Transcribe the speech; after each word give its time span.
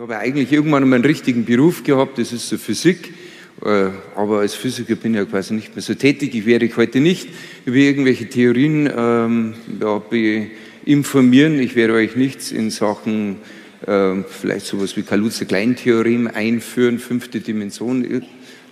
Ich 0.00 0.02
habe 0.02 0.16
eigentlich 0.16 0.50
irgendwann 0.50 0.88
mal 0.88 0.96
einen 0.96 1.04
richtigen 1.04 1.44
Beruf 1.44 1.84
gehabt, 1.84 2.16
das 2.16 2.32
ist 2.32 2.48
so 2.48 2.56
Physik. 2.56 3.12
Äh, 3.62 3.88
aber 4.16 4.38
als 4.38 4.54
Physiker 4.54 4.94
bin 4.94 5.12
ich 5.12 5.18
ja 5.18 5.26
quasi 5.26 5.52
nicht 5.52 5.76
mehr 5.76 5.82
so 5.82 5.92
tätig. 5.92 6.34
Ich 6.34 6.46
werde 6.46 6.64
euch 6.64 6.78
heute 6.78 7.00
nicht 7.00 7.28
über 7.66 7.76
irgendwelche 7.76 8.26
Theorien 8.26 8.90
ähm, 8.96 9.52
informieren. 10.86 11.60
Ich 11.60 11.76
werde 11.76 11.92
euch 11.92 12.16
nichts 12.16 12.50
in 12.50 12.70
Sachen 12.70 13.40
äh, 13.86 14.22
vielleicht 14.26 14.64
sowas 14.64 14.96
wie 14.96 15.02
Kaluza-Klein-Theorem 15.02 16.30
einführen, 16.32 16.98
fünfte 16.98 17.40
Dimension. 17.40 18.22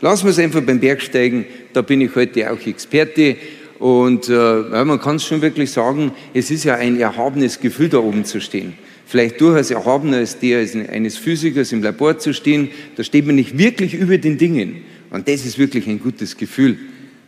Lassen 0.00 0.24
wir 0.24 0.30
es 0.30 0.38
einfach 0.38 0.62
beim 0.62 0.80
Bergsteigen. 0.80 1.44
Da 1.74 1.82
bin 1.82 2.00
ich 2.00 2.16
heute 2.16 2.50
auch 2.50 2.66
Experte. 2.66 3.36
Und 3.78 4.30
äh, 4.30 4.32
man 4.32 4.98
kann 4.98 5.16
es 5.16 5.26
schon 5.26 5.42
wirklich 5.42 5.72
sagen, 5.72 6.12
es 6.32 6.50
ist 6.50 6.64
ja 6.64 6.76
ein 6.76 6.98
erhabenes 6.98 7.60
Gefühl, 7.60 7.90
da 7.90 7.98
oben 7.98 8.24
zu 8.24 8.40
stehen. 8.40 8.78
Vielleicht 9.08 9.40
durchaus 9.40 9.70
erhabener 9.70 10.18
als 10.18 10.38
der 10.38 10.60
eines 10.90 11.16
Physikers 11.16 11.72
im 11.72 11.82
Labor 11.82 12.18
zu 12.18 12.34
stehen. 12.34 12.68
Da 12.94 13.02
steht 13.02 13.24
man 13.24 13.36
nicht 13.36 13.56
wirklich 13.56 13.94
über 13.94 14.18
den 14.18 14.36
Dingen. 14.36 14.82
Und 15.08 15.28
das 15.28 15.46
ist 15.46 15.58
wirklich 15.58 15.86
ein 15.86 15.98
gutes 15.98 16.36
Gefühl. 16.36 16.76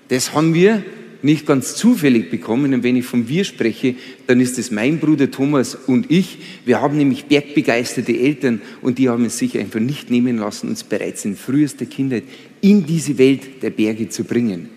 Das 0.08 0.34
haben 0.34 0.52
wir 0.52 0.84
nicht 1.22 1.46
ganz 1.46 1.76
zufällig 1.76 2.30
bekommen. 2.30 2.74
Und 2.74 2.82
wenn 2.82 2.96
ich 2.96 3.06
von 3.06 3.30
wir 3.30 3.44
spreche, 3.44 3.94
dann 4.26 4.40
ist 4.40 4.58
es 4.58 4.70
mein 4.70 4.98
Bruder 4.98 5.30
Thomas 5.30 5.74
und 5.74 6.10
ich. 6.10 6.36
Wir 6.66 6.82
haben 6.82 6.98
nämlich 6.98 7.24
bergbegeisterte 7.24 8.12
Eltern 8.14 8.60
und 8.82 8.98
die 8.98 9.08
haben 9.08 9.24
es 9.24 9.38
sich 9.38 9.58
einfach 9.58 9.80
nicht 9.80 10.10
nehmen 10.10 10.36
lassen, 10.36 10.68
uns 10.68 10.84
bereits 10.84 11.24
in 11.24 11.34
frühester 11.34 11.86
Kindheit 11.86 12.24
in 12.60 12.84
diese 12.84 13.16
Welt 13.16 13.62
der 13.62 13.70
Berge 13.70 14.10
zu 14.10 14.24
bringen. 14.24 14.68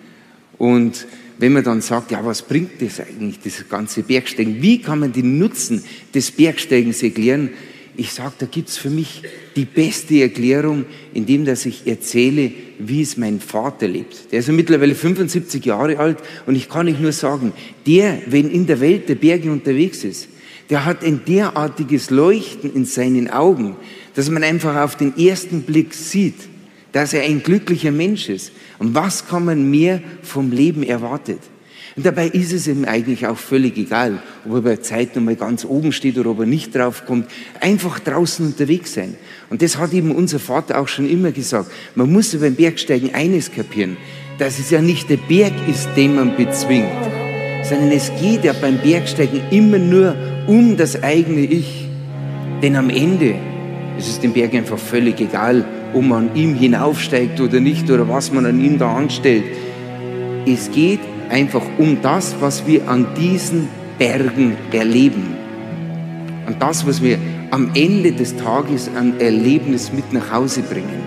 Und 0.58 1.06
wenn 1.40 1.54
man 1.54 1.64
dann 1.64 1.82
sagt, 1.82 2.12
ja, 2.12 2.24
was 2.26 2.42
bringt 2.42 2.82
das 2.82 3.00
eigentlich, 3.00 3.40
das 3.44 3.68
ganze 3.68 4.04
Bergsteigen? 4.04 4.62
Wie 4.62 4.82
kann 4.82 5.00
man 5.00 5.14
den 5.14 5.38
Nutzen 5.38 5.84
des 6.14 6.32
Bergsteigens 6.32 7.02
erklären? 7.04 7.50
Ich 7.96 8.12
sage, 8.12 8.34
da 8.40 8.46
gibt's 8.48 8.78
für 8.78 8.90
mich 8.90 9.22
die 9.56 9.66
beste 9.66 10.22
Erklärung, 10.22 10.86
indem 11.14 11.46
dass 11.46 11.66
ich 11.66 11.86
erzähle, 11.86 12.52
wie 12.80 13.02
es 13.02 13.18
mein 13.18 13.40
Vater 13.40 13.88
lebt. 13.88 14.32
Der 14.32 14.40
ist 14.40 14.48
ja 14.48 14.54
mittlerweile 14.54 14.96
75 14.96 15.64
Jahre 15.64 16.00
alt 16.00 16.18
und 16.48 16.56
ich 16.56 16.70
kann 16.70 16.88
nicht 16.88 17.00
nur 17.00 17.12
sagen, 17.12 17.54
der, 17.86 18.20
wenn 18.28 18.50
in 18.50 18.66
der 18.66 18.80
Welt 18.80 19.10
der 19.10 19.16
Berge 19.16 19.52
unterwegs 19.52 20.04
ist, 20.04 20.28
der 20.70 20.86
hat 20.86 21.04
ein 21.04 21.22
derartiges 21.28 22.10
Leuchten 22.10 22.74
in 22.74 22.86
seinen 22.86 23.30
Augen, 23.30 23.76
dass 24.16 24.30
man 24.30 24.44
einfach 24.44 24.76
auf 24.78 24.96
den 24.96 25.16
ersten 25.18 25.62
Blick 25.62 25.94
sieht, 25.94 26.36
dass 26.94 27.14
er 27.14 27.24
ein 27.24 27.44
glücklicher 27.44 27.92
Mensch 27.92 28.30
ist. 28.30 28.54
Und 28.80 28.96
was 28.96 29.28
kann 29.28 29.46
man 29.46 29.70
mehr 29.70 30.02
vom 30.22 30.52
Leben 30.52 30.84
erwartet? 30.84 31.40
Und 31.96 32.06
dabei 32.06 32.28
ist 32.28 32.54
es 32.54 32.68
ihm 32.68 32.86
eigentlich 32.86 33.28
auch 33.28 33.38
völlig 33.38 33.78
egal, 33.78 34.20
ob 34.46 34.56
er 34.56 34.62
bei 34.62 34.76
Zeit 34.78 35.16
nochmal 35.16 35.36
ganz 35.36 35.64
oben 35.64 35.92
steht 35.92 36.18
oder 36.18 36.32
ob 36.32 36.40
er 36.40 36.46
nicht 36.46 36.74
draufkommt. 36.74 37.30
Einfach 37.60 38.00
draußen 38.00 38.46
unterwegs 38.46 38.94
sein. 38.94 39.16
Und 39.50 39.62
das 39.62 39.78
hat 39.78 39.94
eben 39.94 40.12
unser 40.12 40.40
Vater 40.40 40.80
auch 40.80 40.88
schon 40.88 41.08
immer 41.08 41.32
gesagt. 41.32 41.70
Man 41.94 42.12
muss 42.12 42.36
beim 42.36 42.56
Bergsteigen 42.56 43.14
eines 43.14 43.52
kapieren, 43.52 43.98
dass 44.40 44.58
es 44.58 44.72
ja 44.72 44.82
nicht 44.82 45.10
der 45.10 45.18
Berg 45.18 45.54
ist, 45.70 45.88
den 45.96 46.16
man 46.16 46.36
bezwingt, 46.36 46.90
sondern 47.64 47.92
es 47.92 48.12
geht 48.20 48.44
ja 48.44 48.54
beim 48.54 48.80
Bergsteigen 48.80 49.42
immer 49.52 49.78
nur 49.78 50.16
um 50.48 50.76
das 50.76 51.02
eigene 51.04 51.42
Ich. 51.42 51.88
Denn 52.64 52.76
am 52.76 52.90
Ende 52.90 53.36
ist 54.04 54.10
es 54.10 54.20
dem 54.20 54.34
Berg 54.34 54.54
einfach 54.54 54.78
völlig 54.78 55.22
egal, 55.22 55.64
ob 55.94 56.04
man 56.04 56.30
an 56.30 56.36
ihm 56.36 56.56
hinaufsteigt 56.56 57.40
oder 57.40 57.62
nicht 57.62 57.90
oder 57.90 58.08
was 58.10 58.34
man 58.34 58.46
an 58.46 58.60
ihm 58.60 58.78
da 58.78 58.94
anstellt. 58.94 59.46
Es 60.46 60.70
geht 60.72 61.00
einfach 61.30 61.62
um 61.78 61.98
das, 62.02 62.36
was 62.42 62.68
wir 62.68 62.90
an 62.90 63.08
diesen 63.18 63.70
Bergen 63.98 64.58
erleben. 64.74 65.36
Und 66.46 66.62
das, 66.62 66.86
was 66.86 67.02
wir 67.02 67.18
am 67.52 67.72
Ende 67.76 68.12
des 68.12 68.36
Tages 68.36 68.90
an 68.94 69.18
Erlebnis 69.22 69.94
mit 69.94 70.12
nach 70.12 70.34
Hause 70.34 70.64
bringen. 70.64 71.02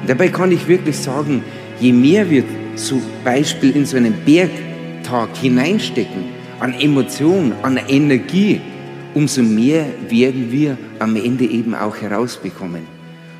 Und 0.00 0.10
dabei 0.10 0.26
kann 0.28 0.50
ich 0.50 0.66
wirklich 0.66 0.96
sagen, 0.98 1.44
je 1.78 1.92
mehr 1.92 2.28
wir 2.28 2.42
zum 2.74 3.00
Beispiel 3.22 3.76
in 3.76 3.86
so 3.86 3.96
einen 3.96 4.14
Bergtag 4.24 5.28
hineinstecken, 5.40 6.24
an 6.58 6.74
Emotion, 6.80 7.52
an 7.62 7.78
Energie, 7.88 8.60
umso 9.14 9.42
mehr 9.42 9.86
werden 10.08 10.50
wir 10.50 10.76
am 11.00 11.16
Ende 11.16 11.44
eben 11.44 11.74
auch 11.74 11.96
herausbekommen. 11.96 12.82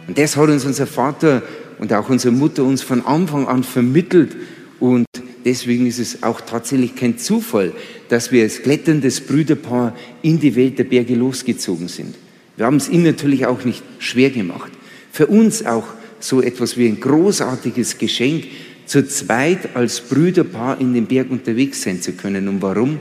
Und 0.09 0.19
das 0.19 0.37
hat 0.37 0.49
uns 0.49 0.65
unser 0.65 0.87
Vater 0.87 1.43
und 1.79 1.93
auch 1.93 2.09
unsere 2.09 2.35
Mutter 2.35 2.65
uns 2.65 2.83
von 2.83 3.05
Anfang 3.07 3.47
an 3.47 3.63
vermittelt. 3.63 4.37
Und 4.81 5.07
deswegen 5.45 5.87
ist 5.87 5.99
es 5.99 6.23
auch 6.23 6.41
tatsächlich 6.41 6.97
kein 6.97 7.19
Zufall, 7.19 7.73
dass 8.09 8.33
wir 8.33 8.43
als 8.43 8.63
kletterndes 8.63 9.21
Brüderpaar 9.21 9.95
in 10.23 10.41
die 10.41 10.57
Welt 10.57 10.79
der 10.79 10.85
Berge 10.85 11.15
losgezogen 11.15 11.89
sind. 11.89 12.17
Wir 12.57 12.67
haben 12.67 12.77
es 12.77 12.89
ihnen 12.89 13.05
natürlich 13.05 13.47
auch 13.47 13.65
nicht 13.65 13.83
schwer 13.99 14.31
gemacht. 14.31 14.73
Für 15.13 15.27
uns 15.29 15.65
auch 15.65 15.87
so 16.19 16.43
etwas 16.43 16.77
wie 16.77 16.87
ein 16.87 17.01
großartiges 17.01 17.99
Geschenk, 17.99 18.45
zu 18.87 19.07
zweit 19.07 19.77
als 19.77 20.01
Brüderpaar 20.01 20.81
in 20.81 20.93
den 20.93 21.07
Berg 21.07 21.31
unterwegs 21.31 21.83
sein 21.83 22.03
zu 22.03 22.13
können. 22.13 22.49
Und 22.49 22.61
warum? 22.61 22.99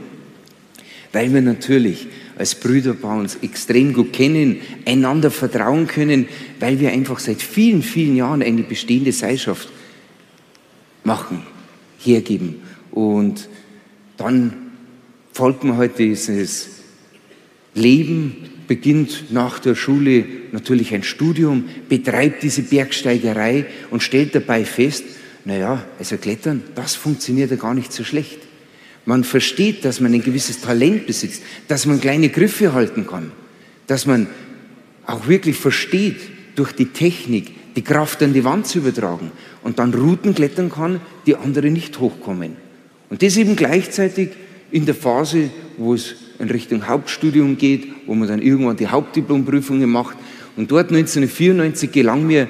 Weil 1.12 1.34
wir 1.34 1.42
natürlich 1.42 2.06
als 2.40 2.54
Brüderpaar 2.54 3.18
uns 3.18 3.36
extrem 3.42 3.92
gut 3.92 4.14
kennen, 4.14 4.62
einander 4.86 5.30
vertrauen 5.30 5.86
können, 5.86 6.26
weil 6.58 6.80
wir 6.80 6.90
einfach 6.90 7.18
seit 7.18 7.42
vielen, 7.42 7.82
vielen 7.82 8.16
Jahren 8.16 8.42
eine 8.42 8.62
bestehende 8.62 9.12
Seilschaft 9.12 9.68
machen, 11.04 11.42
hergeben. 11.98 12.62
Und 12.92 13.46
dann 14.16 14.54
folgt 15.32 15.64
man 15.64 15.76
heute 15.76 16.02
dieses 16.02 16.70
Leben, 17.74 18.36
beginnt 18.66 19.30
nach 19.30 19.58
der 19.58 19.74
Schule 19.74 20.24
natürlich 20.52 20.94
ein 20.94 21.02
Studium, 21.02 21.64
betreibt 21.90 22.42
diese 22.42 22.62
Bergsteigerei 22.62 23.66
und 23.90 24.02
stellt 24.02 24.34
dabei 24.34 24.64
fest, 24.64 25.04
naja, 25.44 25.84
also 25.98 26.16
Klettern, 26.16 26.62
das 26.74 26.94
funktioniert 26.94 27.50
ja 27.50 27.58
gar 27.58 27.74
nicht 27.74 27.92
so 27.92 28.02
schlecht. 28.02 28.38
Man 29.10 29.24
versteht, 29.24 29.84
dass 29.84 29.98
man 29.98 30.14
ein 30.14 30.22
gewisses 30.22 30.60
Talent 30.60 31.08
besitzt, 31.08 31.42
dass 31.66 31.84
man 31.84 32.00
kleine 32.00 32.28
Griffe 32.28 32.74
halten 32.74 33.08
kann, 33.08 33.32
dass 33.88 34.06
man 34.06 34.28
auch 35.04 35.26
wirklich 35.26 35.56
versteht, 35.56 36.20
durch 36.54 36.70
die 36.70 36.84
Technik 36.84 37.74
die 37.74 37.82
Kraft 37.82 38.22
an 38.22 38.34
die 38.34 38.44
Wand 38.44 38.68
zu 38.68 38.78
übertragen 38.78 39.32
und 39.64 39.80
dann 39.80 39.92
Routen 39.92 40.32
klettern 40.32 40.70
kann, 40.70 41.00
die 41.26 41.34
andere 41.34 41.72
nicht 41.72 41.98
hochkommen. 41.98 42.52
Und 43.08 43.24
das 43.24 43.36
eben 43.36 43.56
gleichzeitig 43.56 44.28
in 44.70 44.86
der 44.86 44.94
Phase, 44.94 45.50
wo 45.76 45.92
es 45.94 46.14
in 46.38 46.48
Richtung 46.48 46.86
Hauptstudium 46.86 47.58
geht, 47.58 47.88
wo 48.06 48.14
man 48.14 48.28
dann 48.28 48.40
irgendwann 48.40 48.76
die 48.76 48.86
Hauptdiplomprüfungen 48.86 49.90
macht. 49.90 50.18
Und 50.54 50.70
dort 50.70 50.92
1994 50.92 51.90
gelang 51.90 52.28
mir 52.28 52.46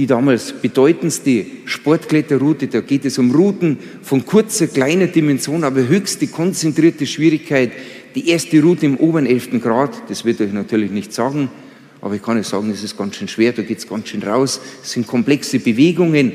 die 0.00 0.06
damals 0.06 0.54
bedeutendste 0.54 1.44
Sportkletterroute. 1.66 2.68
Da 2.68 2.80
geht 2.80 3.04
es 3.04 3.18
um 3.18 3.32
Routen 3.32 3.76
von 4.00 4.24
kurzer, 4.24 4.66
kleiner 4.66 5.08
Dimension, 5.08 5.62
aber 5.62 5.86
höchste 5.86 6.26
konzentrierte 6.26 7.04
Schwierigkeit. 7.04 7.70
Die 8.14 8.30
erste 8.30 8.62
Route 8.62 8.86
im 8.86 8.96
oberen 8.96 9.26
11. 9.26 9.60
Grad, 9.60 10.02
das 10.08 10.24
wird 10.24 10.40
euch 10.40 10.54
natürlich 10.54 10.90
nicht 10.90 11.12
sagen, 11.12 11.50
aber 12.00 12.14
ich 12.14 12.22
kann 12.22 12.38
euch 12.38 12.46
sagen, 12.46 12.70
es 12.70 12.82
ist 12.82 12.96
ganz 12.96 13.16
schön 13.16 13.28
schwer, 13.28 13.52
da 13.52 13.60
geht 13.60 13.76
es 13.76 13.86
ganz 13.86 14.08
schön 14.08 14.22
raus. 14.22 14.62
Es 14.82 14.92
sind 14.92 15.06
komplexe 15.06 15.58
Bewegungen 15.58 16.32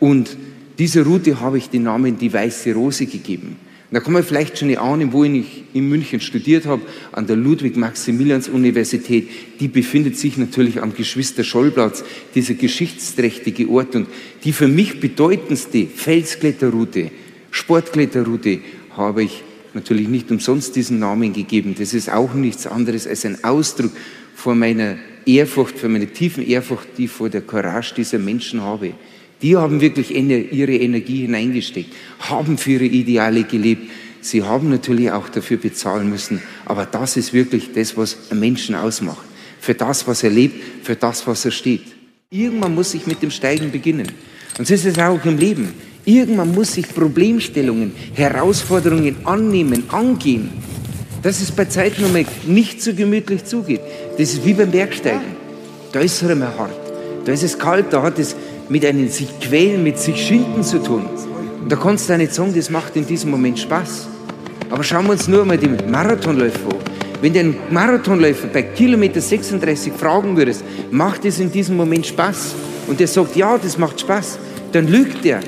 und 0.00 0.36
dieser 0.76 1.04
Route 1.04 1.38
habe 1.38 1.58
ich 1.58 1.70
den 1.70 1.84
Namen 1.84 2.18
die 2.18 2.32
Weiße 2.32 2.74
Rose 2.74 3.06
gegeben. 3.06 3.54
Da 3.96 4.00
kann 4.00 4.12
man 4.12 4.22
vielleicht 4.22 4.58
schon 4.58 4.76
ahnen, 4.76 5.14
wo 5.14 5.24
ich 5.24 5.64
in 5.72 5.88
München 5.88 6.20
studiert 6.20 6.66
habe, 6.66 6.82
an 7.12 7.26
der 7.26 7.36
Ludwig-Maximilians-Universität. 7.36 9.26
Die 9.58 9.68
befindet 9.68 10.18
sich 10.18 10.36
natürlich 10.36 10.82
am 10.82 10.92
Geschwister-Scholl-Platz, 10.92 12.04
dieser 12.34 12.52
geschichtsträchtige 12.52 13.70
Ort. 13.70 13.96
Und 13.96 14.08
die 14.44 14.52
für 14.52 14.68
mich 14.68 15.00
bedeutendste 15.00 15.86
Felskletterroute, 15.86 17.10
Sportkletterroute, 17.50 18.58
habe 18.94 19.22
ich 19.22 19.42
natürlich 19.72 20.08
nicht 20.08 20.30
umsonst 20.30 20.76
diesen 20.76 20.98
Namen 20.98 21.32
gegeben. 21.32 21.74
Das 21.78 21.94
ist 21.94 22.12
auch 22.12 22.34
nichts 22.34 22.66
anderes 22.66 23.06
als 23.06 23.24
ein 23.24 23.42
Ausdruck 23.44 23.92
vor 24.34 24.54
meiner 24.54 24.98
Ehrfurcht, 25.24 25.78
vor 25.78 25.88
meiner 25.88 26.12
tiefen 26.12 26.46
Ehrfurcht, 26.46 26.88
die 26.98 27.06
ich 27.06 27.10
vor 27.10 27.30
der 27.30 27.40
Courage 27.40 27.94
dieser 27.94 28.18
Menschen 28.18 28.60
habe. 28.60 28.92
Die 29.42 29.56
haben 29.56 29.80
wirklich 29.80 30.14
ihre 30.14 30.76
Energie 30.76 31.22
hineingesteckt, 31.22 31.92
haben 32.20 32.56
für 32.58 32.72
ihre 32.72 32.84
Ideale 32.84 33.44
gelebt. 33.44 33.90
Sie 34.20 34.42
haben 34.42 34.70
natürlich 34.70 35.10
auch 35.12 35.28
dafür 35.28 35.58
bezahlen 35.58 36.08
müssen, 36.08 36.42
aber 36.64 36.86
das 36.86 37.16
ist 37.16 37.32
wirklich 37.32 37.72
das, 37.72 37.96
was 37.96 38.30
einen 38.30 38.40
Menschen 38.40 38.74
ausmacht. 38.74 39.26
für 39.66 39.74
das, 39.74 40.06
was 40.06 40.22
er 40.22 40.30
lebt, 40.30 40.84
für 40.84 40.94
das, 40.94 41.26
was 41.26 41.44
er 41.44 41.50
steht. 41.50 41.82
Irgendwann 42.30 42.74
muss 42.74 42.94
ich 42.94 43.06
mit 43.06 43.20
dem 43.20 43.32
Steigen 43.32 43.72
beginnen. 43.72 44.06
Und 44.58 44.66
so 44.66 44.74
ist 44.74 44.86
es 44.86 44.96
auch 44.98 45.24
im 45.24 45.38
Leben. 45.38 45.74
Irgendwann 46.04 46.54
muss 46.54 46.76
ich 46.76 46.88
Problemstellungen, 46.94 47.92
Herausforderungen 48.14 49.16
annehmen, 49.24 49.90
angehen. 49.90 50.50
Dass 51.22 51.40
es 51.40 51.50
bei 51.50 51.64
Zeiten 51.64 52.04
nicht 52.46 52.80
so 52.80 52.94
gemütlich 52.94 53.44
zugeht. 53.44 53.80
Das 54.16 54.34
ist 54.34 54.44
wie 54.44 54.54
beim 54.54 54.70
Bergsteigen. 54.70 55.34
Da 55.92 55.98
ist 55.98 56.22
es 56.22 56.28
einmal 56.28 56.56
hart. 56.56 56.78
Da 57.24 57.32
ist 57.32 57.42
es 57.42 57.58
kalt, 57.58 57.86
da 57.90 58.02
hat 58.02 58.20
es 58.20 58.36
mit 58.68 58.84
einem 58.84 59.08
sich 59.08 59.28
quälen, 59.40 59.82
mit 59.82 59.98
sich 59.98 60.16
schinden 60.16 60.62
zu 60.62 60.82
tun. 60.82 61.04
Und 61.62 61.70
da 61.70 61.76
kannst 61.76 62.08
du 62.08 62.14
auch 62.14 62.18
nicht 62.18 62.34
sagen, 62.34 62.52
das 62.54 62.70
macht 62.70 62.96
in 62.96 63.06
diesem 63.06 63.30
Moment 63.30 63.58
Spaß. 63.58 64.08
Aber 64.70 64.82
schauen 64.82 65.04
wir 65.06 65.12
uns 65.12 65.28
nur 65.28 65.44
mal 65.44 65.58
die 65.58 65.68
Marathonläufer 65.68 66.68
an. 66.70 66.76
Wenn 67.20 67.32
du 67.32 67.40
einen 67.40 67.56
Marathonläufer 67.70 68.48
bei 68.48 68.62
Kilometer 68.62 69.20
36 69.20 69.92
fragen 69.92 70.36
würdest, 70.36 70.64
macht 70.90 71.24
es 71.24 71.40
in 71.40 71.50
diesem 71.50 71.76
Moment 71.76 72.06
Spaß? 72.06 72.54
Und 72.88 73.00
der 73.00 73.08
sagt, 73.08 73.36
ja, 73.36 73.56
das 73.58 73.78
macht 73.78 74.00
Spaß, 74.00 74.38
dann 74.72 74.86
lügt 74.86 75.24
der. 75.24 75.40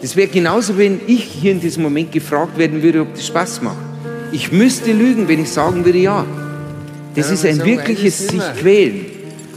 Das 0.00 0.16
wäre 0.16 0.28
genauso, 0.28 0.78
wenn 0.78 1.00
ich 1.06 1.24
hier 1.24 1.52
in 1.52 1.60
diesem 1.60 1.82
Moment 1.82 2.12
gefragt 2.12 2.56
werden 2.56 2.82
würde, 2.82 3.02
ob 3.02 3.12
das 3.12 3.26
Spaß 3.26 3.62
macht. 3.62 3.76
Ich 4.32 4.52
müsste 4.52 4.92
lügen, 4.92 5.28
wenn 5.28 5.42
ich 5.42 5.50
sagen 5.50 5.84
würde, 5.84 5.98
ja. 5.98 6.24
Das 7.14 7.26
ja, 7.26 7.34
ist 7.34 7.44
ein 7.44 7.64
wirkliches 7.64 8.28
sich 8.28 8.42
quälen. 8.58 9.06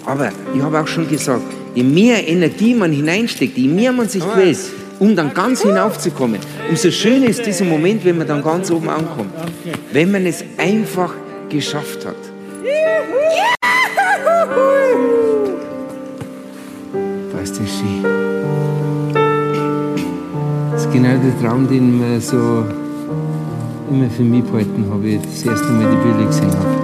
Aber 0.05 0.31
ich 0.53 0.61
habe 0.61 0.81
auch 0.81 0.87
schon 0.87 1.07
gesagt, 1.07 1.45
je 1.75 1.83
mehr 1.83 2.27
Energie 2.27 2.73
man 2.75 2.91
hineinsteckt, 2.91 3.57
je 3.57 3.67
mehr 3.67 3.91
man 3.91 4.07
sich 4.07 4.23
quält, 4.23 4.59
um 4.99 5.15
dann 5.15 5.33
ganz 5.33 5.61
hinaufzukommen, 5.61 6.39
umso 6.69 6.91
schöner 6.91 7.27
ist 7.27 7.45
dieser 7.45 7.65
Moment, 7.65 8.05
wenn 8.05 8.17
man 8.17 8.27
dann 8.27 8.43
ganz 8.43 8.71
oben 8.71 8.89
ankommt. 8.89 9.33
Wenn 9.91 10.11
man 10.11 10.25
es 10.25 10.43
einfach 10.57 11.13
geschafft 11.49 12.05
hat. 12.05 12.15
Was 17.33 17.49
ist 17.49 17.59
das 17.59 17.69
schön? 17.69 18.03
Das 20.71 20.85
ist 20.85 20.91
genau 20.91 21.17
der 21.17 21.39
Traum, 21.41 21.67
den 21.67 21.99
wir 21.99 22.21
so 22.21 22.65
immer 23.89 24.09
für 24.09 24.23
mich 24.23 24.43
behalten 24.43 24.85
habe, 24.89 25.07
ich 25.07 25.21
das 25.21 25.43
erste 25.45 25.67
Mal 25.67 25.91
die 25.91 25.97
Bilder 25.97 26.25
gesehen 26.27 26.51
habe. 26.51 26.83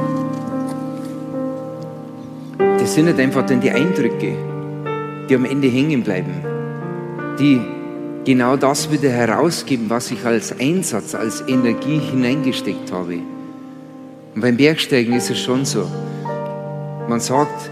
Das 2.80 2.94
sind 2.94 3.06
nicht 3.06 3.20
einfach 3.20 3.46
dann 3.46 3.62
die 3.62 3.72
Eindrücke, 3.72 4.49
die 5.30 5.36
am 5.36 5.46
Ende 5.46 5.68
hängen 5.68 6.04
bleiben, 6.04 6.34
die 7.40 7.62
genau 8.26 8.58
das 8.58 8.92
wieder 8.92 9.10
herausgeben, 9.10 9.90
was 9.90 10.12
ich 10.12 10.26
als 10.26 10.60
Einsatz, 10.60 11.16
als 11.16 11.44
Energie 11.48 12.00
hineingesteckt 12.00 12.92
habe. 12.92 13.20
Und 14.36 14.42
beim 14.42 14.58
Bergsteigen 14.58 15.14
ist 15.14 15.30
es 15.30 15.40
schon 15.40 15.66
so. 15.66 15.88
Man 17.08 17.20
sagt, 17.20 17.70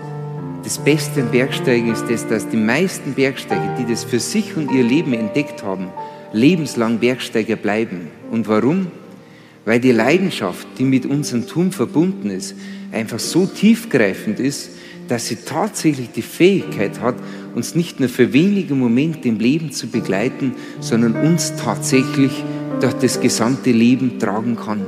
das 0.63 0.77
Beste 0.79 1.21
am 1.21 1.31
Bergsteigen 1.31 1.91
ist 1.91 2.05
das, 2.09 2.27
dass 2.27 2.49
die 2.49 2.57
meisten 2.57 3.13
Bergsteiger, 3.13 3.75
die 3.79 3.91
das 3.91 4.03
für 4.03 4.19
sich 4.19 4.55
und 4.57 4.71
ihr 4.71 4.83
Leben 4.83 5.13
entdeckt 5.13 5.63
haben, 5.63 5.87
lebenslang 6.33 6.99
Bergsteiger 6.99 7.55
bleiben. 7.55 8.07
Und 8.31 8.47
warum? 8.47 8.87
Weil 9.65 9.79
die 9.79 9.91
Leidenschaft, 9.91 10.67
die 10.77 10.83
mit 10.83 11.05
unserem 11.05 11.47
Tun 11.47 11.71
verbunden 11.71 12.29
ist, 12.29 12.55
einfach 12.91 13.19
so 13.19 13.45
tiefgreifend 13.45 14.39
ist, 14.39 14.71
dass 15.07 15.27
sie 15.27 15.37
tatsächlich 15.37 16.09
die 16.11 16.21
Fähigkeit 16.21 16.99
hat, 16.99 17.15
uns 17.57 17.75
nicht 17.75 17.99
nur 17.99 18.07
für 18.07 18.31
wenige 18.33 18.75
Momente 18.75 19.27
im 19.27 19.39
Leben 19.39 19.71
zu 19.71 19.87
begleiten, 19.87 20.53
sondern 20.79 21.15
uns 21.15 21.55
tatsächlich 21.55 22.31
durch 22.79 22.93
das 22.93 23.19
gesamte 23.19 23.71
Leben 23.71 24.19
tragen 24.19 24.55
kann. 24.55 24.81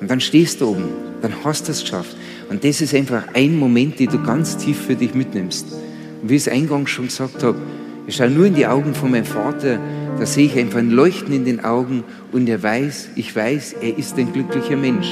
Und 0.00 0.10
dann 0.10 0.20
stehst 0.20 0.60
du 0.60 0.70
oben, 0.70 0.84
dann 1.20 1.32
hast 1.44 1.68
du 1.68 1.72
es 1.72 1.82
geschafft. 1.82 2.16
Und 2.48 2.64
das 2.64 2.80
ist 2.80 2.94
einfach 2.94 3.24
ein 3.34 3.58
Moment, 3.58 4.00
den 4.00 4.08
du 4.08 4.22
ganz 4.22 4.56
tief 4.56 4.78
für 4.78 4.96
dich 4.96 5.14
mitnimmst. 5.14 5.72
Und 6.22 6.30
wie 6.30 6.36
ich 6.36 6.46
es 6.46 6.48
eingangs 6.48 6.90
schon 6.90 7.06
gesagt 7.06 7.42
habe, 7.42 7.58
ich 8.06 8.16
schaue 8.16 8.30
nur 8.30 8.46
in 8.46 8.54
die 8.54 8.66
Augen 8.66 8.94
von 8.94 9.10
meinem 9.10 9.24
Vater, 9.26 9.78
da 10.18 10.26
sehe 10.26 10.46
ich 10.46 10.58
einfach 10.58 10.78
ein 10.78 10.90
Leuchten 10.90 11.34
in 11.34 11.44
den 11.44 11.64
Augen 11.64 12.02
und 12.32 12.48
er 12.48 12.62
weiß, 12.62 13.10
ich 13.16 13.34
weiß, 13.34 13.76
er 13.80 13.98
ist 13.98 14.18
ein 14.18 14.32
glücklicher 14.32 14.76
Mensch. 14.76 15.08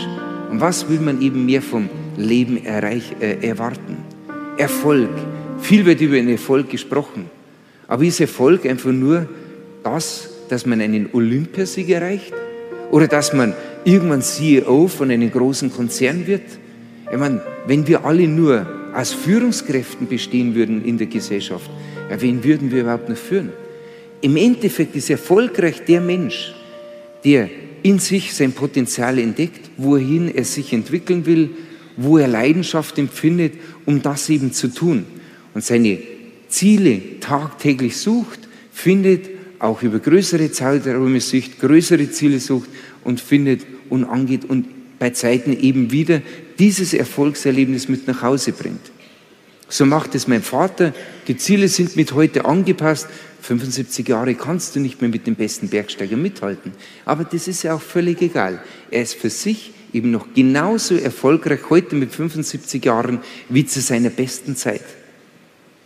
Und 0.50 0.60
was 0.60 0.88
will 0.88 1.00
man 1.00 1.20
eben 1.20 1.44
mehr 1.44 1.62
vom 1.62 1.88
Leben 2.16 2.64
erreich, 2.64 3.14
äh, 3.20 3.46
erwarten? 3.46 3.96
Erfolg. 4.56 5.10
Viel 5.62 5.86
wird 5.86 6.00
über 6.00 6.16
den 6.16 6.28
Erfolg 6.28 6.70
gesprochen. 6.70 7.30
Aber 7.86 8.02
ist 8.02 8.20
Erfolg 8.20 8.66
einfach 8.66 8.90
nur 8.90 9.28
das, 9.84 10.28
dass 10.48 10.66
man 10.66 10.80
einen 10.80 11.08
Olympiasieg 11.12 11.88
erreicht? 11.88 12.32
Oder 12.90 13.06
dass 13.06 13.32
man 13.32 13.54
irgendwann 13.84 14.22
CEO 14.22 14.88
von 14.88 15.10
einem 15.10 15.30
großen 15.30 15.72
Konzern 15.72 16.26
wird? 16.26 16.42
Ich 17.10 17.16
meine, 17.16 17.40
wenn 17.68 17.86
wir 17.86 18.04
alle 18.04 18.26
nur 18.26 18.66
aus 18.92 19.12
Führungskräften 19.12 20.08
bestehen 20.08 20.56
würden 20.56 20.84
in 20.84 20.98
der 20.98 21.06
Gesellschaft, 21.06 21.70
ja, 22.10 22.20
wen 22.20 22.42
würden 22.42 22.72
wir 22.72 22.80
überhaupt 22.80 23.08
noch 23.08 23.16
führen? 23.16 23.50
Im 24.20 24.36
Endeffekt 24.36 24.96
ist 24.96 25.10
erfolgreich 25.10 25.84
der 25.84 26.00
Mensch, 26.00 26.54
der 27.24 27.48
in 27.84 28.00
sich 28.00 28.34
sein 28.34 28.52
Potenzial 28.52 29.16
entdeckt, 29.16 29.70
wohin 29.76 30.34
er 30.34 30.44
sich 30.44 30.72
entwickeln 30.72 31.24
will, 31.24 31.50
wo 31.96 32.18
er 32.18 32.26
Leidenschaft 32.26 32.98
empfindet, 32.98 33.52
um 33.86 34.02
das 34.02 34.28
eben 34.28 34.52
zu 34.52 34.66
tun 34.66 35.06
und 35.54 35.64
seine 35.64 35.98
Ziele 36.48 37.20
tagtäglich 37.20 37.96
sucht, 37.96 38.40
findet, 38.72 39.30
auch 39.58 39.82
über 39.82 40.00
größere 40.00 40.50
Zeiträume 40.50 41.20
sucht, 41.20 41.60
größere 41.60 42.10
Ziele 42.10 42.40
sucht 42.40 42.68
und 43.04 43.20
findet 43.20 43.64
und 43.88 44.04
angeht 44.04 44.44
und 44.44 44.66
bei 44.98 45.10
Zeiten 45.10 45.58
eben 45.58 45.90
wieder 45.90 46.20
dieses 46.58 46.94
Erfolgserlebnis 46.94 47.88
mit 47.88 48.06
nach 48.06 48.22
Hause 48.22 48.52
bringt. 48.52 48.92
So 49.68 49.86
macht 49.86 50.14
es 50.14 50.28
mein 50.28 50.42
Vater. 50.42 50.92
Die 51.26 51.36
Ziele 51.36 51.68
sind 51.68 51.96
mit 51.96 52.12
heute 52.12 52.44
angepasst. 52.44 53.08
75 53.40 54.06
Jahre 54.06 54.34
kannst 54.34 54.76
du 54.76 54.80
nicht 54.80 55.00
mehr 55.00 55.10
mit 55.10 55.26
dem 55.26 55.34
besten 55.34 55.68
Bergsteiger 55.68 56.16
mithalten. 56.16 56.72
Aber 57.04 57.24
das 57.24 57.48
ist 57.48 57.62
ja 57.62 57.74
auch 57.74 57.80
völlig 57.80 58.20
egal. 58.20 58.62
Er 58.90 59.02
ist 59.02 59.14
für 59.14 59.30
sich 59.30 59.72
eben 59.92 60.10
noch 60.10 60.26
genauso 60.34 60.96
erfolgreich 60.96 61.70
heute 61.70 61.96
mit 61.96 62.12
75 62.12 62.84
Jahren 62.84 63.20
wie 63.48 63.64
zu 63.66 63.80
seiner 63.80 64.10
besten 64.10 64.56
Zeit. 64.56 64.84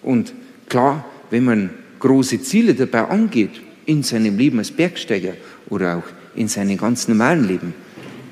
Und 0.07 0.33
klar, 0.69 1.05
wenn 1.31 1.45
man 1.45 1.71
große 1.99 2.41
Ziele 2.41 2.75
dabei 2.75 3.09
angeht, 3.09 3.51
in 3.87 4.05
seinem 4.05 4.39
Leben 4.39 4.59
als 4.59 4.71
Bergsteiger 4.71 5.35
oder 5.69 5.97
auch 5.97 6.05
in 6.37 6.47
seinem 6.47 6.79
ganz 6.79 7.09
normalen 7.09 7.47
Leben, 7.47 7.75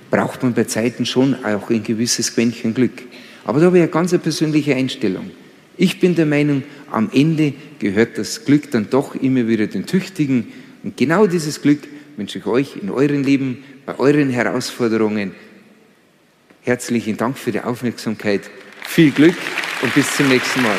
braucht 0.09 0.45
man 0.45 0.55
bei 0.55 0.65
Zeiten 0.65 1.05
schon 1.05 1.35
auch 1.45 1.71
ein 1.71 1.83
gewisses 1.83 2.33
Quäntchen 2.33 2.75
Glück. 2.75 3.03
Aber 3.45 3.59
da 3.59 3.67
habe 3.67 3.79
ich 3.79 3.83
eine 3.83 3.91
ganz 3.91 4.17
persönliche 4.17 4.77
Einstellung. 4.77 5.33
Ich 5.77 5.99
bin 5.99 6.15
der 6.15 6.27
Meinung, 6.27 6.63
am 6.93 7.11
Ende 7.13 7.53
gehört 7.81 8.19
das 8.19 8.45
Glück 8.45 8.71
dann 8.71 8.89
doch 8.89 9.17
immer 9.17 9.49
wieder 9.49 9.67
den 9.67 9.85
Tüchtigen. 9.85 10.53
Und 10.85 10.97
genau 10.97 11.27
dieses 11.27 11.61
Glück 11.61 11.81
wünsche 12.17 12.39
ich 12.39 12.47
euch 12.47 12.77
in 12.81 12.91
eurem 12.91 13.25
Leben, 13.25 13.65
bei 13.85 13.99
euren 13.99 14.31
Herausforderungen. 14.31 15.33
Herzlichen 16.63 17.17
Dank 17.17 17.37
für 17.37 17.51
die 17.51 17.61
Aufmerksamkeit. 17.61 18.43
Viel 18.87 19.11
Glück 19.11 19.35
und 19.83 19.93
bis 19.93 20.17
zum 20.17 20.29
nächsten 20.29 20.63
Mal. 20.63 20.79